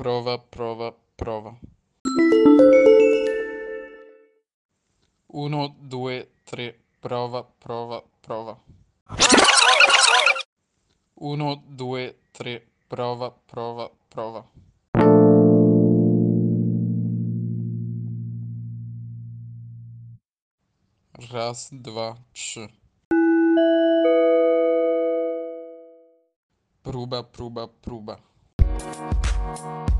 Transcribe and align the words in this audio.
Prova, 0.00 0.38
prova, 0.38 0.94
prova. 1.14 1.58
Uno, 5.26 5.76
due, 5.78 6.26
tre, 6.42 6.74
prova, 7.00 7.44
prova, 7.44 8.02
prova. 8.22 8.56
Uno, 11.16 11.62
due, 11.66 12.16
tre, 12.32 12.66
prova, 12.88 13.30
prova, 13.30 13.90
prova. 14.08 14.42
Raz, 21.30 21.68
dwa, 21.72 22.16
trzy. 22.32 22.66
Próba, 26.80 27.22
próba, 27.22 27.68
próba. 27.68 28.30
Thank 28.80 29.90
you. 29.90 29.99